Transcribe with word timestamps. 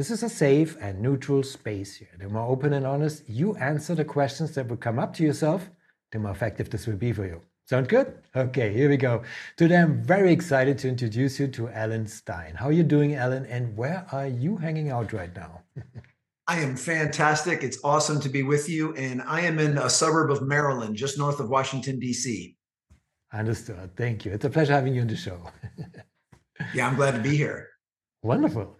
This 0.00 0.10
is 0.10 0.22
a 0.22 0.30
safe 0.30 0.78
and 0.80 1.02
neutral 1.02 1.42
space 1.42 1.94
here. 1.94 2.08
The 2.18 2.26
more 2.26 2.48
open 2.48 2.72
and 2.72 2.86
honest 2.86 3.28
you 3.28 3.54
answer 3.56 3.94
the 3.94 4.02
questions 4.02 4.54
that 4.54 4.66
will 4.66 4.78
come 4.78 4.98
up 4.98 5.12
to 5.16 5.22
yourself, 5.22 5.68
the 6.10 6.18
more 6.18 6.30
effective 6.30 6.70
this 6.70 6.86
will 6.86 6.96
be 6.96 7.12
for 7.12 7.26
you. 7.26 7.42
Sound 7.66 7.90
good? 7.90 8.14
Okay, 8.34 8.72
here 8.72 8.88
we 8.88 8.96
go. 8.96 9.22
Today 9.58 9.76
I'm 9.76 10.02
very 10.02 10.32
excited 10.32 10.78
to 10.78 10.88
introduce 10.88 11.38
you 11.38 11.48
to 11.48 11.68
Alan 11.68 12.06
Stein. 12.06 12.54
How 12.54 12.68
are 12.68 12.72
you 12.72 12.82
doing, 12.82 13.14
Alan? 13.14 13.44
And 13.44 13.76
where 13.76 14.06
are 14.10 14.26
you 14.26 14.56
hanging 14.56 14.88
out 14.88 15.12
right 15.12 15.36
now? 15.36 15.64
I 16.46 16.60
am 16.60 16.76
fantastic. 16.76 17.62
It's 17.62 17.84
awesome 17.84 18.22
to 18.22 18.30
be 18.30 18.42
with 18.42 18.70
you. 18.70 18.94
And 18.94 19.20
I 19.20 19.42
am 19.42 19.58
in 19.58 19.76
a 19.76 19.90
suburb 19.90 20.30
of 20.30 20.40
Maryland, 20.40 20.96
just 20.96 21.18
north 21.18 21.40
of 21.40 21.50
Washington, 21.50 21.98
D.C. 21.98 22.56
Understood. 23.34 23.94
Thank 23.96 24.24
you. 24.24 24.32
It's 24.32 24.46
a 24.46 24.50
pleasure 24.50 24.72
having 24.72 24.94
you 24.94 25.02
on 25.02 25.08
the 25.08 25.16
show. 25.16 25.50
yeah, 26.74 26.88
I'm 26.88 26.96
glad 26.96 27.16
to 27.16 27.20
be 27.20 27.36
here. 27.36 27.68
Wonderful. 28.22 28.78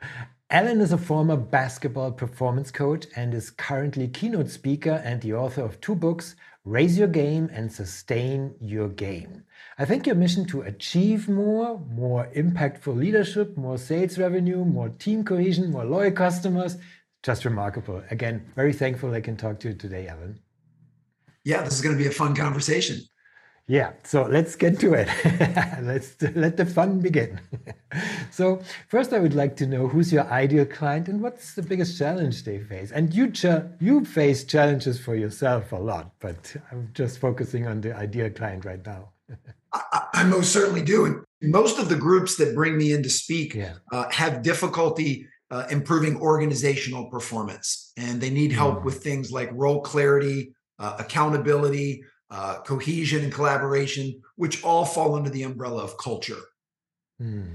Alan 0.52 0.80
is 0.80 0.90
a 0.90 0.98
former 0.98 1.36
basketball 1.36 2.10
performance 2.10 2.72
coach 2.72 3.06
and 3.14 3.32
is 3.32 3.52
currently 3.52 4.08
keynote 4.08 4.48
speaker 4.48 5.00
and 5.04 5.20
the 5.20 5.32
author 5.32 5.62
of 5.62 5.80
two 5.80 5.94
books, 5.94 6.34
Raise 6.64 6.98
Your 6.98 7.06
Game 7.06 7.48
and 7.52 7.70
Sustain 7.70 8.56
Your 8.60 8.88
Game. 8.88 9.44
I 9.78 9.84
think 9.84 10.08
your 10.08 10.16
mission 10.16 10.44
to 10.46 10.62
achieve 10.62 11.28
more, 11.28 11.78
more 11.78 12.28
impactful 12.34 12.96
leadership, 12.96 13.56
more 13.56 13.78
sales 13.78 14.18
revenue, 14.18 14.64
more 14.64 14.88
team 14.88 15.22
cohesion, 15.22 15.70
more 15.70 15.84
loyal 15.84 16.10
customers, 16.10 16.78
just 17.22 17.44
remarkable. 17.44 18.02
Again, 18.10 18.50
very 18.56 18.72
thankful 18.72 19.14
I 19.14 19.20
can 19.20 19.36
talk 19.36 19.60
to 19.60 19.68
you 19.68 19.74
today, 19.74 20.08
Alan. 20.08 20.40
Yeah, 21.44 21.62
this 21.62 21.74
is 21.74 21.80
going 21.80 21.96
to 21.96 22.02
be 22.02 22.08
a 22.08 22.12
fun 22.12 22.34
conversation. 22.34 23.02
Yeah, 23.66 23.92
so 24.02 24.24
let's 24.24 24.56
get 24.56 24.80
to 24.80 24.94
it. 24.94 25.08
let's 25.82 26.20
let 26.34 26.56
the 26.56 26.66
fun 26.66 26.98
begin. 26.98 27.40
so 28.30 28.60
first, 28.88 29.12
I 29.12 29.20
would 29.20 29.34
like 29.34 29.54
to 29.56 29.66
know 29.66 29.86
who's 29.86 30.12
your 30.12 30.24
ideal 30.24 30.66
client 30.66 31.08
and 31.08 31.22
what's 31.22 31.54
the 31.54 31.62
biggest 31.62 31.96
challenge 31.96 32.42
they 32.42 32.58
face. 32.58 32.90
And 32.90 33.14
you 33.14 33.32
you 33.78 34.04
face 34.04 34.42
challenges 34.42 34.98
for 34.98 35.14
yourself 35.14 35.70
a 35.70 35.76
lot, 35.76 36.12
but 36.18 36.56
I'm 36.72 36.90
just 36.94 37.18
focusing 37.18 37.68
on 37.68 37.80
the 37.80 37.94
ideal 37.94 38.30
client 38.30 38.64
right 38.64 38.84
now. 38.84 39.10
I, 39.72 40.06
I, 40.14 40.24
most 40.24 40.52
certainly 40.52 40.82
do, 40.82 41.04
and 41.06 41.24
most 41.42 41.78
of 41.78 41.88
the 41.88 41.94
groups 41.94 42.36
that 42.38 42.56
bring 42.56 42.76
me 42.76 42.92
in 42.92 43.04
to 43.04 43.10
speak 43.10 43.54
yeah. 43.54 43.74
uh, 43.92 44.10
have 44.10 44.42
difficulty 44.42 45.28
uh, 45.52 45.66
improving 45.70 46.16
organizational 46.20 47.08
performance, 47.08 47.92
and 47.96 48.20
they 48.20 48.30
need 48.30 48.50
help 48.50 48.80
mm. 48.80 48.84
with 48.84 49.02
things 49.02 49.30
like 49.30 49.48
role 49.52 49.80
clarity, 49.80 50.52
uh, 50.80 50.96
accountability 50.98 52.02
uh, 52.30 52.60
cohesion 52.62 53.24
and 53.24 53.32
collaboration, 53.32 54.20
which 54.36 54.62
all 54.62 54.84
fall 54.84 55.14
under 55.14 55.30
the 55.30 55.42
umbrella 55.42 55.82
of 55.82 55.98
culture. 55.98 56.38
Hmm. 57.18 57.54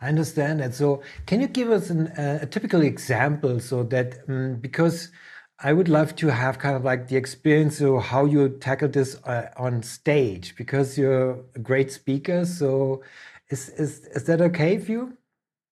I 0.00 0.08
understand 0.08 0.60
that. 0.60 0.74
So, 0.74 1.02
can 1.26 1.40
you 1.40 1.48
give 1.48 1.70
us 1.70 1.88
an, 1.88 2.08
uh, 2.08 2.40
a 2.42 2.46
typical 2.46 2.82
example 2.82 3.58
so 3.60 3.82
that 3.84 4.18
um, 4.28 4.56
because 4.56 5.10
I 5.58 5.72
would 5.72 5.88
love 5.88 6.14
to 6.16 6.28
have 6.28 6.58
kind 6.58 6.76
of 6.76 6.84
like 6.84 7.08
the 7.08 7.16
experience 7.16 7.80
of 7.80 8.02
how 8.02 8.24
you 8.24 8.50
tackle 8.50 8.88
this 8.88 9.16
uh, 9.24 9.48
on 9.56 9.82
stage 9.82 10.54
because 10.56 10.98
you're 10.98 11.44
a 11.54 11.58
great 11.58 11.90
speaker. 11.90 12.44
So, 12.44 13.02
is 13.48 13.70
is 13.70 14.06
is 14.08 14.24
that 14.24 14.40
okay 14.40 14.78
for 14.78 14.92
you? 14.92 15.16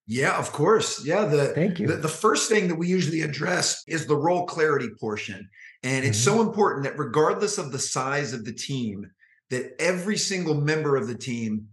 Yeah, 0.06 0.38
of 0.38 0.52
course. 0.52 1.04
Yeah, 1.04 1.24
the 1.26 1.48
thank 1.48 1.78
you. 1.78 1.86
The, 1.86 1.96
the 1.96 2.08
first 2.08 2.48
thing 2.48 2.68
that 2.68 2.76
we 2.76 2.88
usually 2.88 3.20
address 3.20 3.84
is 3.86 4.06
the 4.06 4.16
role 4.16 4.46
clarity 4.46 4.88
portion. 4.98 5.48
And 5.82 6.04
it's 6.04 6.18
mm-hmm. 6.18 6.38
so 6.38 6.42
important 6.42 6.84
that 6.84 6.98
regardless 6.98 7.58
of 7.58 7.72
the 7.72 7.78
size 7.78 8.32
of 8.32 8.44
the 8.44 8.52
team, 8.52 9.10
that 9.50 9.74
every 9.80 10.16
single 10.16 10.54
member 10.54 10.96
of 10.96 11.08
the 11.08 11.16
team 11.16 11.68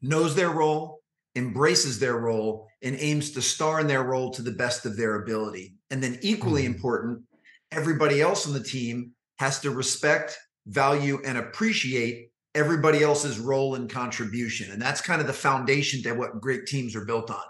knows 0.00 0.34
their 0.34 0.50
role, 0.50 1.00
embraces 1.36 1.98
their 1.98 2.18
role, 2.18 2.68
and 2.82 2.96
aims 2.98 3.32
to 3.32 3.42
star 3.42 3.80
in 3.80 3.86
their 3.86 4.02
role 4.04 4.30
to 4.30 4.42
the 4.42 4.52
best 4.52 4.86
of 4.86 4.96
their 4.96 5.22
ability. 5.22 5.74
And 5.90 6.02
then, 6.02 6.18
equally 6.22 6.62
mm-hmm. 6.62 6.74
important, 6.74 7.22
everybody 7.70 8.20
else 8.20 8.46
on 8.46 8.52
the 8.52 8.62
team 8.62 9.12
has 9.38 9.60
to 9.60 9.70
respect, 9.70 10.38
value, 10.66 11.20
and 11.24 11.38
appreciate 11.38 12.30
everybody 12.54 13.02
else's 13.02 13.38
role 13.38 13.74
and 13.74 13.90
contribution. 13.90 14.70
And 14.70 14.80
that's 14.80 15.00
kind 15.00 15.20
of 15.20 15.26
the 15.26 15.32
foundation 15.32 16.02
to 16.02 16.12
what 16.12 16.40
great 16.40 16.66
teams 16.66 16.94
are 16.94 17.04
built 17.04 17.30
on. 17.30 17.42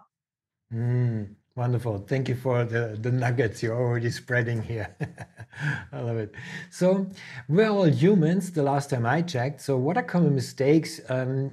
Mm, 0.72 1.34
Wonderful. 1.54 1.98
Thank 2.08 2.30
you 2.30 2.34
for 2.34 2.64
the, 2.64 2.96
the 2.98 3.12
nuggets 3.12 3.62
you're 3.62 3.76
already 3.76 4.10
spreading 4.10 4.62
here. 4.62 4.96
I 5.92 6.00
love 6.00 6.16
it. 6.16 6.34
So, 6.70 7.06
we're 7.46 7.68
all 7.68 7.86
humans 7.86 8.52
the 8.52 8.62
last 8.62 8.88
time 8.88 9.04
I 9.04 9.20
checked. 9.20 9.60
So, 9.60 9.76
what 9.76 9.98
are 9.98 10.02
common 10.02 10.34
mistakes 10.34 11.02
um, 11.10 11.50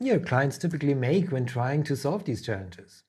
your 0.00 0.18
clients 0.18 0.58
typically 0.58 0.92
make 0.92 1.32
when 1.32 1.46
trying 1.46 1.82
to 1.84 1.96
solve 1.96 2.24
these 2.24 2.44
challenges? 2.44 3.04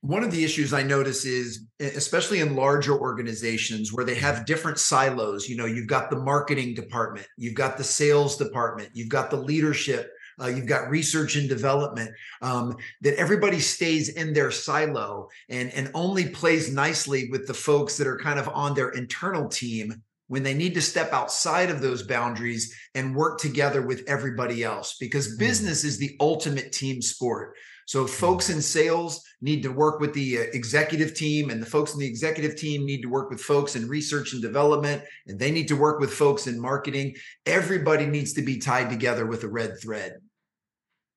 One 0.00 0.24
of 0.24 0.32
the 0.32 0.42
issues 0.42 0.72
I 0.72 0.82
notice 0.82 1.26
is, 1.26 1.66
especially 1.78 2.40
in 2.40 2.56
larger 2.56 2.98
organizations 2.98 3.92
where 3.92 4.06
they 4.06 4.16
have 4.16 4.46
different 4.46 4.78
silos, 4.78 5.48
you 5.50 5.56
know, 5.56 5.66
you've 5.66 5.86
got 5.86 6.08
the 6.08 6.18
marketing 6.18 6.74
department, 6.74 7.26
you've 7.36 7.54
got 7.54 7.76
the 7.76 7.84
sales 7.84 8.36
department, 8.38 8.88
you've 8.94 9.10
got 9.10 9.30
the 9.30 9.36
leadership 9.36 10.11
uh, 10.40 10.46
you've 10.46 10.66
got 10.66 10.90
research 10.90 11.36
and 11.36 11.48
development 11.48 12.10
um, 12.40 12.76
that 13.00 13.14
everybody 13.16 13.60
stays 13.60 14.10
in 14.10 14.32
their 14.32 14.50
silo 14.50 15.28
and 15.48 15.72
and 15.72 15.90
only 15.94 16.28
plays 16.28 16.72
nicely 16.72 17.28
with 17.30 17.46
the 17.46 17.54
folks 17.54 17.96
that 17.96 18.06
are 18.06 18.18
kind 18.18 18.38
of 18.38 18.48
on 18.48 18.74
their 18.74 18.90
internal 18.90 19.48
team 19.48 20.02
when 20.28 20.42
they 20.42 20.54
need 20.54 20.74
to 20.74 20.80
step 20.80 21.12
outside 21.12 21.68
of 21.68 21.82
those 21.82 22.04
boundaries 22.04 22.74
and 22.94 23.14
work 23.14 23.38
together 23.38 23.82
with 23.82 24.02
everybody 24.06 24.64
else 24.64 24.96
because 24.98 25.28
mm-hmm. 25.28 25.38
business 25.38 25.84
is 25.84 25.98
the 25.98 26.16
ultimate 26.20 26.72
team 26.72 27.02
sport 27.02 27.54
so 27.86 28.06
folks 28.06 28.50
in 28.50 28.60
sales 28.60 29.22
need 29.40 29.62
to 29.62 29.72
work 29.72 30.00
with 30.00 30.12
the 30.14 30.38
uh, 30.38 30.42
executive 30.52 31.14
team 31.14 31.50
and 31.50 31.60
the 31.60 31.66
folks 31.66 31.94
in 31.94 32.00
the 32.00 32.06
executive 32.06 32.56
team 32.56 32.84
need 32.84 33.02
to 33.02 33.08
work 33.08 33.30
with 33.30 33.40
folks 33.40 33.76
in 33.76 33.88
research 33.88 34.32
and 34.32 34.42
development 34.42 35.02
and 35.26 35.38
they 35.38 35.50
need 35.50 35.68
to 35.68 35.76
work 35.76 36.00
with 36.00 36.12
folks 36.12 36.46
in 36.46 36.60
marketing. 36.60 37.14
Everybody 37.46 38.06
needs 38.06 38.32
to 38.34 38.42
be 38.42 38.58
tied 38.58 38.90
together 38.90 39.26
with 39.26 39.44
a 39.44 39.48
red 39.48 39.80
thread. 39.80 40.14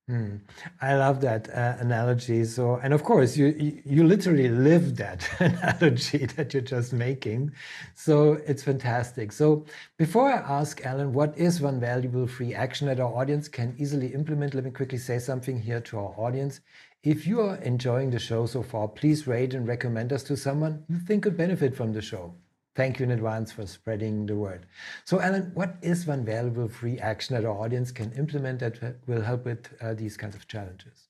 Hmm. 0.07 0.35
I 0.81 0.95
love 0.95 1.19
that 1.21 1.49
uh, 1.49 1.77
analogy. 1.79 2.43
So, 2.43 2.75
and 2.75 2.93
of 2.93 3.03
course, 3.03 3.35
you, 3.35 3.81
you 3.83 4.03
literally 4.03 4.49
live 4.49 4.97
that 4.97 5.27
analogy 5.39 6.27
that 6.27 6.53
you're 6.53 6.61
just 6.61 6.93
making. 6.93 7.51
So 7.95 8.33
it's 8.45 8.61
fantastic. 8.61 9.31
So, 9.31 9.65
before 9.97 10.31
I 10.31 10.37
ask 10.59 10.85
Alan, 10.85 11.11
what 11.11 11.35
is 11.35 11.59
one 11.59 11.79
valuable 11.79 12.27
free 12.27 12.53
action 12.53 12.85
that 12.87 12.99
our 12.99 13.11
audience 13.15 13.47
can 13.47 13.75
easily 13.79 14.13
implement? 14.13 14.53
Let 14.53 14.65
me 14.65 14.69
quickly 14.69 14.99
say 14.99 15.17
something 15.17 15.59
here 15.59 15.81
to 15.81 15.97
our 15.97 16.13
audience. 16.17 16.61
If 17.01 17.25
you 17.25 17.41
are 17.41 17.55
enjoying 17.57 18.11
the 18.11 18.19
show 18.19 18.45
so 18.45 18.61
far, 18.61 18.87
please 18.87 19.25
rate 19.25 19.55
and 19.55 19.67
recommend 19.67 20.13
us 20.13 20.21
to 20.25 20.37
someone 20.37 20.83
you 20.87 20.99
think 20.99 21.23
could 21.23 21.35
benefit 21.37 21.75
from 21.75 21.93
the 21.93 22.01
show. 22.03 22.35
Thank 22.75 22.99
you 22.99 23.05
in 23.05 23.11
advance 23.11 23.53
for 23.53 23.65
spreading 23.65 24.25
the 24.25 24.35
word. 24.35 24.65
So, 25.05 25.21
Alan, 25.21 25.51
what 25.53 25.75
is 25.81 26.05
one 26.05 26.25
valuable 26.25 26.67
free 26.67 26.99
action 26.99 27.35
that 27.35 27.45
our 27.45 27.57
audience 27.57 27.89
can 27.91 28.11
implement 28.13 28.59
that 28.59 28.97
will 29.07 29.21
help 29.21 29.45
with 29.45 29.69
uh, 29.81 29.93
these 29.93 30.17
kinds 30.17 30.35
of 30.35 30.47
challenges? 30.47 31.07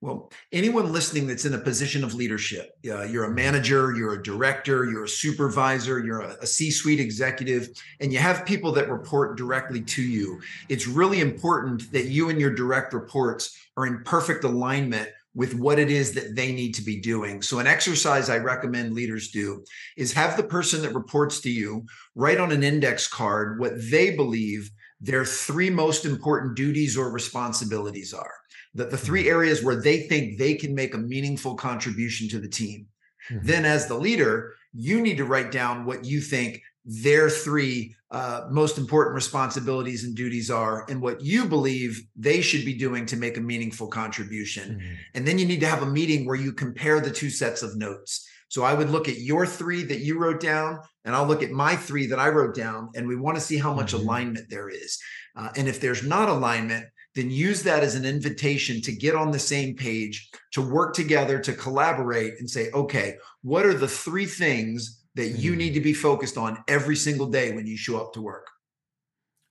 Well, 0.00 0.32
anyone 0.52 0.92
listening 0.92 1.28
that's 1.28 1.44
in 1.44 1.54
a 1.54 1.58
position 1.58 2.02
of 2.02 2.12
leadership, 2.12 2.76
uh, 2.88 3.04
you're 3.04 3.24
a 3.24 3.30
manager, 3.30 3.94
you're 3.96 4.14
a 4.14 4.22
director, 4.22 4.84
you're 4.84 5.04
a 5.04 5.08
supervisor, 5.08 6.00
you're 6.00 6.22
a, 6.22 6.36
a 6.42 6.46
C 6.46 6.72
suite 6.72 6.98
executive, 6.98 7.68
and 8.00 8.12
you 8.12 8.18
have 8.18 8.44
people 8.44 8.72
that 8.72 8.90
report 8.90 9.36
directly 9.36 9.80
to 9.80 10.02
you. 10.02 10.40
It's 10.68 10.88
really 10.88 11.20
important 11.20 11.90
that 11.92 12.06
you 12.06 12.30
and 12.30 12.40
your 12.40 12.52
direct 12.52 12.94
reports 12.94 13.56
are 13.76 13.86
in 13.86 14.02
perfect 14.02 14.42
alignment 14.42 15.08
with 15.34 15.54
what 15.54 15.78
it 15.78 15.90
is 15.90 16.12
that 16.12 16.36
they 16.36 16.52
need 16.52 16.74
to 16.74 16.82
be 16.82 17.00
doing. 17.00 17.40
So, 17.42 17.58
an 17.58 17.66
exercise 17.66 18.28
I 18.28 18.38
recommend 18.38 18.92
leaders 18.92 19.30
do 19.30 19.64
is 19.96 20.12
have 20.12 20.36
the 20.36 20.42
person 20.42 20.82
that 20.82 20.94
reports 20.94 21.40
to 21.42 21.50
you 21.50 21.86
write 22.14 22.38
on 22.38 22.52
an 22.52 22.62
index 22.62 23.08
card 23.08 23.58
what 23.58 23.72
they 23.90 24.14
believe 24.14 24.70
their 25.00 25.24
three 25.24 25.70
most 25.70 26.04
important 26.04 26.54
duties 26.54 26.96
or 26.96 27.10
responsibilities 27.10 28.12
are. 28.12 28.34
That 28.74 28.90
the 28.90 28.98
three 28.98 29.28
areas 29.28 29.62
where 29.62 29.80
they 29.80 30.02
think 30.02 30.38
they 30.38 30.54
can 30.54 30.74
make 30.74 30.94
a 30.94 30.98
meaningful 30.98 31.56
contribution 31.56 32.28
to 32.30 32.38
the 32.38 32.48
team. 32.48 32.86
Mm-hmm. 33.30 33.46
Then, 33.46 33.64
as 33.64 33.86
the 33.86 33.98
leader, 33.98 34.54
you 34.72 35.00
need 35.00 35.16
to 35.18 35.24
write 35.24 35.50
down 35.50 35.84
what 35.84 36.04
you 36.04 36.20
think 36.20 36.62
their 36.84 37.30
three 37.30 37.94
uh, 38.10 38.46
most 38.50 38.76
important 38.76 39.14
responsibilities 39.14 40.04
and 40.04 40.14
duties 40.14 40.50
are 40.50 40.84
and 40.90 41.00
what 41.00 41.20
you 41.22 41.46
believe 41.46 42.02
they 42.16 42.40
should 42.40 42.64
be 42.64 42.74
doing 42.74 43.06
to 43.06 43.16
make 43.16 43.36
a 43.36 43.40
meaningful 43.40 43.86
contribution. 43.86 44.74
Mm-hmm. 44.74 44.94
And 45.14 45.26
then 45.26 45.38
you 45.38 45.46
need 45.46 45.60
to 45.60 45.68
have 45.68 45.82
a 45.82 45.86
meeting 45.86 46.26
where 46.26 46.36
you 46.36 46.52
compare 46.52 47.00
the 47.00 47.10
two 47.10 47.30
sets 47.30 47.62
of 47.62 47.76
notes. 47.76 48.28
So 48.48 48.64
I 48.64 48.74
would 48.74 48.90
look 48.90 49.08
at 49.08 49.20
your 49.20 49.46
three 49.46 49.82
that 49.84 50.00
you 50.00 50.18
wrote 50.18 50.40
down, 50.40 50.78
and 51.06 51.14
I'll 51.14 51.26
look 51.26 51.42
at 51.42 51.52
my 51.52 51.74
three 51.74 52.06
that 52.08 52.18
I 52.18 52.28
wrote 52.28 52.54
down, 52.54 52.90
and 52.94 53.08
we 53.08 53.16
want 53.16 53.38
to 53.38 53.42
see 53.42 53.56
how 53.56 53.72
much 53.72 53.94
mm-hmm. 53.94 54.06
alignment 54.06 54.50
there 54.50 54.68
is. 54.68 54.98
Uh, 55.34 55.48
and 55.56 55.68
if 55.68 55.80
there's 55.80 56.06
not 56.06 56.28
alignment, 56.28 56.84
then 57.14 57.30
use 57.30 57.62
that 57.62 57.82
as 57.82 57.94
an 57.94 58.04
invitation 58.04 58.80
to 58.82 58.92
get 58.92 59.14
on 59.14 59.30
the 59.30 59.38
same 59.38 59.74
page, 59.74 60.28
to 60.52 60.60
work 60.62 60.94
together, 60.94 61.38
to 61.38 61.52
collaborate, 61.54 62.34
and 62.40 62.48
say, 62.48 62.70
okay, 62.72 63.16
what 63.42 63.64
are 63.64 63.74
the 63.74 63.88
three 63.88 64.26
things 64.26 65.01
that 65.14 65.28
you 65.28 65.52
mm-hmm. 65.52 65.58
need 65.58 65.74
to 65.74 65.80
be 65.80 65.94
focused 65.94 66.38
on 66.38 66.62
every 66.68 66.96
single 66.96 67.26
day 67.26 67.52
when 67.52 67.66
you 67.66 67.76
show 67.76 67.98
up 67.98 68.12
to 68.14 68.22
work? 68.22 68.48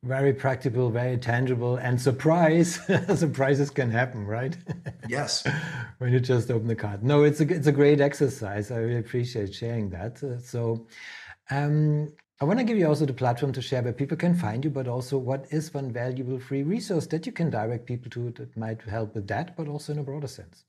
very 0.04 0.34
practical, 0.34 0.90
very 0.90 1.18
tangible, 1.18 1.76
and 1.76 2.02
surprise, 2.02 2.80
surprises 3.16 3.70
can 3.70 3.92
happen, 3.92 4.26
right? 4.26 4.58
Yes. 5.08 5.46
when 6.00 6.12
you 6.12 6.20
just 6.20 6.50
open 6.50 6.68
the 6.68 6.76
card. 6.76 7.04
No, 7.04 7.24
it's 7.24 7.40
a 7.40 7.48
it's 7.48 7.68
a 7.68 7.72
great 7.72 8.02
exercise. 8.02 8.72
I 8.72 8.78
really 8.78 9.00
appreciate 9.00 9.54
sharing 9.54 9.90
that. 9.92 10.24
Uh, 10.24 10.40
so, 10.40 10.88
um, 11.52 12.12
I 12.40 12.46
want 12.46 12.58
to 12.58 12.66
give 12.66 12.78
you 12.78 12.88
also 12.88 13.06
the 13.06 13.14
platform 13.14 13.54
to 13.54 13.62
share 13.62 13.84
where 13.84 13.94
people 13.94 14.18
can 14.18 14.34
find 14.34 14.64
you, 14.64 14.72
but 14.72 14.88
also 14.88 15.20
what 15.20 15.46
is 15.52 15.72
one 15.72 15.92
valuable 15.92 16.40
free 16.40 16.64
resource 16.64 17.06
that 17.08 17.28
you 17.28 17.32
can 17.32 17.52
direct 17.52 17.86
people 17.86 18.10
to 18.12 18.32
that 18.32 18.58
might 18.58 18.82
help 18.82 19.14
with 19.14 19.28
that, 19.28 19.56
but 19.56 19.68
also 19.68 19.94
in 19.94 20.00
a 20.00 20.04
broader 20.04 20.28
sense. 20.28 20.66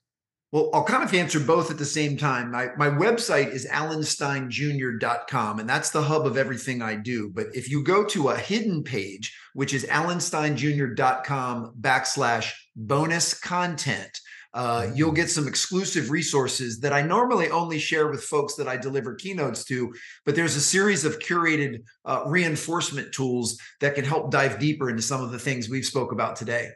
Well, 0.53 0.71
I'll 0.75 0.85
kind 0.85 1.03
of 1.03 1.15
answer 1.15 1.41
both 1.41 1.71
at 1.71 1.79
the 1.79 1.85
same 1.87 2.19
time. 2.19 2.51
My, 2.51 2.69
my 2.77 2.91
website 2.91 3.53
is 3.53 3.67
alansteinjr.com, 3.67 5.59
and 5.59 5.67
that's 5.69 5.89
the 5.89 6.03
hub 6.03 6.27
of 6.27 6.37
everything 6.37 6.83
I 6.83 6.95
do. 6.95 7.31
But 7.31 7.47
if 7.55 7.71
you 7.71 7.83
go 7.83 8.05
to 8.05 8.29
a 8.29 8.37
hidden 8.37 8.85
page, 8.85 9.35
which 9.55 9.73
is 9.73 9.87
alansteinjr.com 9.87 11.75
backslash 11.81 12.53
bonus 12.77 13.33
content, 13.33 14.21
uh, 14.53 14.89
you'll 14.95 15.09
mm-hmm. 15.09 15.17
get 15.17 15.31
some 15.31 15.49
exclusive 15.49 16.11
resources 16.11 16.81
that 16.81 16.93
I 16.93 17.01
normally 17.01 17.49
only 17.49 17.79
share 17.79 18.09
with 18.09 18.23
folks 18.23 18.55
that 18.57 18.69
I 18.69 18.77
deliver 18.77 19.15
keynotes 19.15 19.65
to. 19.65 19.95
But 20.27 20.37
there's 20.37 20.57
a 20.57 20.61
series 20.61 21.07
of 21.07 21.19
curated 21.19 21.83
uh, 22.05 22.25
reinforcement 22.27 23.15
tools 23.15 23.59
that 23.81 23.95
can 23.95 24.05
help 24.05 24.31
dive 24.31 24.59
deeper 24.59 24.91
into 24.91 25.01
some 25.01 25.23
of 25.23 25.33
the 25.33 25.39
things 25.39 25.71
we've 25.71 25.87
spoke 25.87 26.13
about 26.13 26.37
today. 26.37 26.69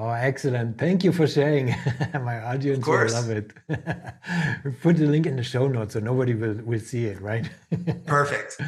Oh, 0.00 0.10
excellent. 0.10 0.78
Thank 0.78 1.02
you 1.02 1.10
for 1.10 1.26
sharing. 1.26 1.74
My 2.14 2.38
audience 2.40 2.86
will 2.86 3.10
love 3.10 3.30
it. 3.30 3.52
Put 4.80 4.96
the 4.96 5.06
link 5.06 5.26
in 5.26 5.34
the 5.34 5.42
show 5.42 5.66
notes 5.66 5.94
so 5.94 6.00
nobody 6.00 6.34
will, 6.34 6.54
will 6.62 6.78
see 6.78 7.06
it, 7.06 7.20
right? 7.20 7.50
Perfect. 8.06 8.60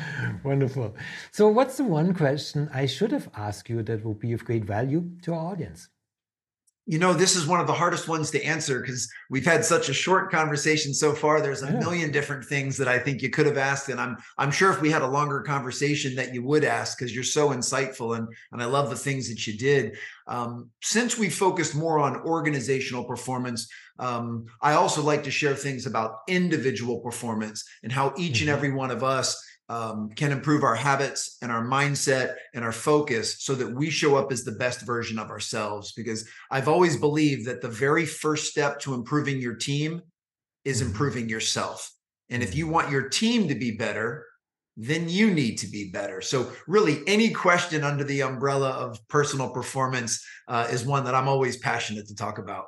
Wonderful. 0.42 0.96
So, 1.30 1.46
what's 1.46 1.76
the 1.76 1.84
one 1.84 2.14
question 2.14 2.68
I 2.74 2.86
should 2.86 3.12
have 3.12 3.28
asked 3.36 3.70
you 3.70 3.84
that 3.84 4.04
would 4.04 4.18
be 4.18 4.32
of 4.32 4.44
great 4.44 4.64
value 4.64 5.08
to 5.22 5.32
our 5.32 5.52
audience? 5.52 5.88
You 6.90 6.98
know, 6.98 7.12
this 7.12 7.36
is 7.36 7.46
one 7.46 7.60
of 7.60 7.68
the 7.68 7.72
hardest 7.72 8.08
ones 8.08 8.32
to 8.32 8.42
answer 8.42 8.80
because 8.80 9.08
we've 9.30 9.44
had 9.44 9.64
such 9.64 9.88
a 9.88 9.94
short 9.94 10.28
conversation 10.28 10.92
so 10.92 11.12
far. 11.14 11.40
There's 11.40 11.62
a 11.62 11.66
yeah. 11.66 11.78
million 11.78 12.10
different 12.10 12.44
things 12.44 12.76
that 12.78 12.88
I 12.88 12.98
think 12.98 13.22
you 13.22 13.30
could 13.30 13.46
have 13.46 13.56
asked, 13.56 13.90
and 13.90 14.00
I'm 14.00 14.16
I'm 14.38 14.50
sure 14.50 14.72
if 14.72 14.80
we 14.80 14.90
had 14.90 15.02
a 15.02 15.06
longer 15.06 15.40
conversation 15.42 16.16
that 16.16 16.34
you 16.34 16.42
would 16.42 16.64
ask 16.64 16.98
because 16.98 17.14
you're 17.14 17.22
so 17.22 17.50
insightful 17.50 18.18
and 18.18 18.26
and 18.50 18.60
I 18.60 18.64
love 18.64 18.90
the 18.90 18.96
things 18.96 19.28
that 19.28 19.46
you 19.46 19.56
did. 19.56 19.98
Um, 20.26 20.70
since 20.82 21.16
we 21.16 21.30
focused 21.30 21.76
more 21.76 22.00
on 22.00 22.16
organizational 22.22 23.04
performance, 23.04 23.68
um, 24.00 24.46
I 24.62 24.72
also 24.72 25.02
like 25.02 25.24
to 25.24 25.30
share 25.30 25.54
things 25.54 25.86
about 25.86 26.20
individual 26.26 27.00
performance 27.00 27.64
and 27.82 27.92
how 27.92 28.14
each 28.16 28.40
mm-hmm. 28.40 28.48
and 28.48 28.56
every 28.56 28.72
one 28.72 28.90
of 28.90 29.04
us 29.04 29.40
um, 29.68 30.08
can 30.16 30.32
improve 30.32 30.64
our 30.64 30.74
habits 30.74 31.36
and 31.42 31.52
our 31.52 31.64
mindset 31.64 32.34
and 32.54 32.64
our 32.64 32.72
focus 32.72 33.36
so 33.44 33.54
that 33.54 33.72
we 33.72 33.90
show 33.90 34.16
up 34.16 34.32
as 34.32 34.42
the 34.42 34.52
best 34.52 34.80
version 34.80 35.18
of 35.18 35.30
ourselves. 35.30 35.92
Because 35.92 36.26
I've 36.50 36.66
always 36.66 36.96
believed 36.96 37.46
that 37.46 37.60
the 37.60 37.68
very 37.68 38.06
first 38.06 38.50
step 38.50 38.80
to 38.80 38.94
improving 38.94 39.38
your 39.38 39.54
team 39.54 40.00
is 40.64 40.80
mm-hmm. 40.80 40.90
improving 40.90 41.28
yourself. 41.28 41.92
And 42.30 42.42
if 42.42 42.56
you 42.56 42.68
want 42.68 42.90
your 42.90 43.08
team 43.08 43.48
to 43.48 43.54
be 43.54 43.72
better, 43.72 44.26
then 44.76 45.08
you 45.10 45.30
need 45.30 45.56
to 45.56 45.66
be 45.66 45.90
better. 45.90 46.22
So, 46.22 46.50
really, 46.66 47.02
any 47.06 47.30
question 47.30 47.84
under 47.84 48.04
the 48.04 48.22
umbrella 48.22 48.70
of 48.70 48.98
personal 49.08 49.50
performance 49.50 50.24
uh, 50.48 50.68
is 50.70 50.86
one 50.86 51.04
that 51.04 51.14
I'm 51.14 51.28
always 51.28 51.58
passionate 51.58 52.08
to 52.08 52.14
talk 52.14 52.38
about. 52.38 52.64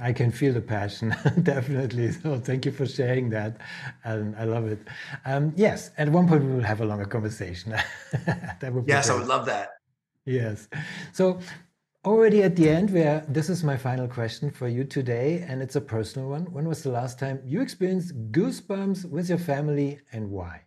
I 0.00 0.12
can 0.12 0.30
feel 0.30 0.54
the 0.54 0.60
passion, 0.60 1.14
definitely. 1.42 2.12
So 2.12 2.38
thank 2.38 2.64
you 2.64 2.72
for 2.72 2.86
sharing 2.86 3.28
that, 3.30 3.58
and 4.04 4.34
I 4.36 4.44
love 4.44 4.66
it. 4.66 4.80
Um, 5.26 5.52
yes, 5.54 5.90
at 5.98 6.08
one 6.08 6.26
point 6.26 6.44
we 6.44 6.52
will 6.54 6.62
have 6.62 6.80
a 6.80 6.84
longer 6.84 7.04
conversation. 7.04 7.72
that 8.60 8.72
would 8.72 8.88
yes, 8.88 9.10
I 9.10 9.14
would 9.14 9.26
love 9.26 9.44
that. 9.46 9.70
Yes. 10.24 10.68
So 11.12 11.40
already 12.06 12.42
at 12.42 12.56
the 12.56 12.70
end, 12.70 12.90
where 12.90 13.24
this 13.28 13.50
is 13.50 13.62
my 13.62 13.76
final 13.76 14.08
question 14.08 14.50
for 14.50 14.66
you 14.66 14.84
today, 14.84 15.44
and 15.46 15.60
it's 15.60 15.76
a 15.76 15.80
personal 15.80 16.30
one. 16.30 16.46
When 16.52 16.66
was 16.66 16.82
the 16.82 16.90
last 16.90 17.18
time 17.18 17.42
you 17.44 17.60
experienced 17.60 18.32
goosebumps 18.32 19.10
with 19.10 19.28
your 19.28 19.38
family, 19.38 20.00
and 20.10 20.30
why? 20.30 20.62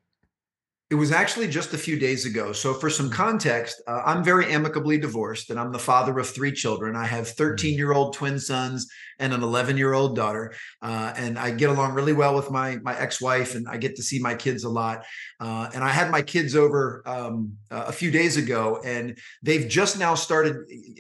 It 0.96 0.98
was 0.98 1.12
actually 1.12 1.50
just 1.50 1.74
a 1.74 1.78
few 1.78 2.00
days 2.00 2.26
ago. 2.26 2.54
So, 2.54 2.74
for 2.74 2.90
some 2.90 3.10
context, 3.10 3.82
uh, 3.86 4.04
I'm 4.06 4.24
very 4.24 4.50
amicably 4.50 4.98
divorced 4.98 5.50
and 5.50 5.60
I'm 5.60 5.74
the 5.74 5.78
father 5.78 6.18
of 6.20 6.30
three 6.30 6.54
children. 6.54 6.96
I 6.96 7.04
have 7.04 7.28
13 7.28 7.78
year 7.78 7.92
old 7.92 8.14
twin 8.14 8.40
sons 8.40 8.90
and 9.20 9.34
an 9.34 9.44
11 9.44 9.76
year 9.76 9.92
old 9.92 10.16
daughter. 10.16 10.54
Uh, 10.82 11.12
and 11.18 11.38
I 11.38 11.52
get 11.52 11.70
along 11.70 11.96
really 11.96 12.14
well 12.14 12.34
with 12.34 12.50
my, 12.50 12.78
my 12.78 12.98
ex 12.98 13.20
wife 13.20 13.56
and 13.56 13.68
I 13.68 13.76
get 13.76 13.98
to 13.98 14.04
see 14.04 14.20
my 14.20 14.36
kids 14.36 14.64
a 14.64 14.70
lot. 14.70 15.04
Uh, 15.42 15.70
and 15.76 15.84
I 15.84 15.90
had 15.90 16.12
my 16.12 16.22
kids 16.22 16.56
over 16.56 17.04
um, 17.06 17.58
a 17.70 17.92
few 17.92 18.10
days 18.10 18.38
ago 18.38 18.80
and 18.86 19.18
they've 19.44 19.68
just 19.68 20.00
now 20.00 20.16
started 20.16 20.56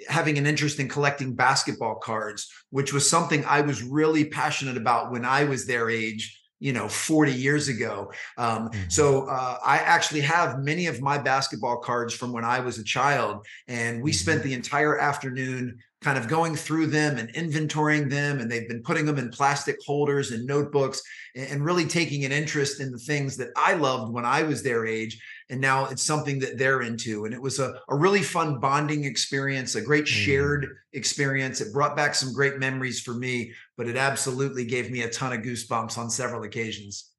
having 0.09 0.37
an 0.37 0.45
interest 0.45 0.77
in 0.81 0.89
collecting 0.89 1.35
basketball 1.35 1.95
cards, 1.95 2.51
which 2.69 2.91
was 2.91 3.09
something 3.09 3.45
I 3.45 3.61
was 3.61 3.81
really 3.81 4.25
passionate 4.25 4.75
about 4.75 5.09
when 5.09 5.23
I 5.23 5.45
was 5.45 5.65
their 5.65 5.89
age 5.89 6.41
you 6.59 6.73
know 6.73 6.87
40 6.87 7.33
years 7.33 7.67
ago 7.67 8.11
um, 8.37 8.69
mm-hmm. 8.69 8.89
so 8.89 9.27
uh, 9.27 9.57
i 9.63 9.77
actually 9.77 10.21
have 10.21 10.59
many 10.59 10.87
of 10.87 11.01
my 11.01 11.17
basketball 11.17 11.77
cards 11.77 12.13
from 12.13 12.31
when 12.31 12.45
i 12.45 12.59
was 12.59 12.77
a 12.77 12.83
child 12.83 13.45
and 13.67 14.01
we 14.01 14.11
mm-hmm. 14.11 14.15
spent 14.15 14.43
the 14.43 14.53
entire 14.53 14.97
afternoon 14.97 15.77
kind 16.01 16.17
of 16.17 16.27
going 16.27 16.55
through 16.55 16.87
them 16.87 17.17
and 17.17 17.33
inventorying 17.33 18.09
them 18.09 18.39
and 18.39 18.51
they've 18.51 18.67
been 18.67 18.83
putting 18.83 19.05
them 19.05 19.17
in 19.17 19.29
plastic 19.29 19.77
holders 19.85 20.31
and 20.31 20.45
notebooks 20.45 21.01
and 21.35 21.65
really 21.65 21.85
taking 21.85 22.25
an 22.25 22.31
interest 22.31 22.79
in 22.79 22.91
the 22.91 22.97
things 22.97 23.37
that 23.37 23.49
i 23.55 23.73
loved 23.73 24.13
when 24.13 24.25
i 24.25 24.43
was 24.43 24.61
their 24.61 24.85
age 24.85 25.19
and 25.49 25.61
now 25.61 25.85
it's 25.85 26.01
something 26.01 26.39
that 26.39 26.57
they're 26.57 26.81
into. 26.81 27.25
And 27.25 27.33
it 27.33 27.41
was 27.41 27.59
a, 27.59 27.79
a 27.89 27.95
really 27.95 28.23
fun 28.23 28.59
bonding 28.59 29.03
experience 29.03 29.75
a 29.75 29.81
great 29.81 30.07
shared 30.07 30.63
mm. 30.65 30.69
experience. 30.93 31.61
It 31.61 31.73
brought 31.73 31.95
back 31.95 32.15
some 32.15 32.33
great 32.33 32.57
memories 32.57 33.01
for 33.01 33.13
me 33.13 33.51
but 33.77 33.87
it 33.87 33.97
absolutely 33.97 34.65
gave 34.65 34.89
me 34.89 35.01
a 35.01 35.09
ton 35.09 35.33
of 35.33 35.41
goosebumps 35.41 35.97
on 35.97 36.09
several 36.09 36.43
occasions. 36.43 37.11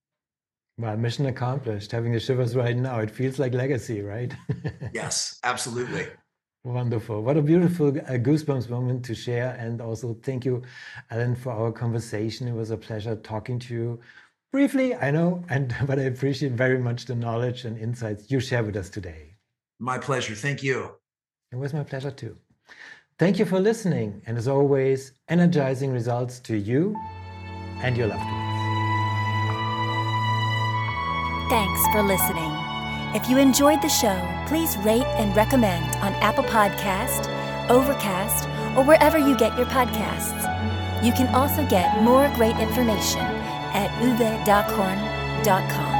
Well 0.79 0.97
mission 0.97 1.27
accomplished. 1.27 1.93
Having 1.93 2.13
the 2.13 2.21
shivers 2.21 2.57
right 2.57 2.77
now 2.77 3.01
it 3.01 3.11
feels 3.11 3.39
like 3.39 3.55
legacy 3.55 4.03
right? 4.03 4.35
Yes 4.93 5.39
absolutely 5.45 6.07
Wonderful. 6.67 7.23
What 7.23 7.37
a 7.37 7.43
beautiful 7.43 7.91
uh, 7.91 8.19
goosebumps 8.19 8.69
moment 8.69 9.05
to 9.05 9.15
share. 9.15 9.57
And 9.57 9.81
also, 9.81 10.15
thank 10.25 10.45
you, 10.45 10.63
Alan, 11.13 11.37
for 11.37 11.53
our 11.53 11.71
conversation. 11.71 12.49
It 12.49 12.55
was 12.55 12.73
a 12.73 12.77
pleasure 12.77 13.15
talking 13.15 13.61
to 13.61 13.73
you 13.73 14.01
briefly, 14.51 14.93
I 14.97 15.13
know, 15.13 15.45
and 15.49 15.73
but 15.87 16.01
I 16.01 16.03
appreciate 16.03 16.53
very 16.55 16.79
much 16.79 17.05
the 17.05 17.15
knowledge 17.15 17.65
and 17.67 17.79
insights 17.79 18.33
you 18.33 18.41
share 18.41 18.65
with 18.65 18.75
us 18.75 18.91
today. 18.91 19.37
My 19.79 19.97
pleasure. 19.97 20.35
Thank 20.35 20.65
you. 20.65 20.91
It 21.53 21.57
was 21.57 21.73
my 21.73 21.85
pleasure 21.85 22.11
too. 22.11 22.37
Thank 23.17 23.39
you 23.39 23.45
for 23.45 23.61
listening, 23.61 24.21
and 24.27 24.37
as 24.37 24.49
always, 24.49 25.13
energizing 25.29 25.93
results 25.93 26.41
to 26.41 26.57
you 26.57 26.97
and 27.81 27.97
your 27.97 28.09
loved 28.09 28.25
ones. 28.25 28.53
Thanks 31.49 31.87
for 31.93 32.03
listening. 32.03 32.66
If 33.17 33.31
you 33.31 33.39
enjoyed 33.39 33.81
the 33.81 33.89
show, 33.89 34.15
please 34.47 34.77
rate 34.77 35.07
and 35.17 35.35
recommend 35.35 35.87
on 36.05 36.13
Apple 36.17 36.45
Podcast, 36.45 37.27
Overcast, 37.71 38.47
or 38.77 38.85
wherever 38.85 39.17
you 39.17 39.35
get 39.39 39.57
your 39.57 39.65
podcasts. 39.69 40.37
You 41.03 41.13
can 41.13 41.35
also 41.35 41.67
get 41.67 42.03
more 42.03 42.31
great 42.35 42.59
information 42.59 43.23
at 43.73 43.89
uwedockhorn.com. 44.03 45.96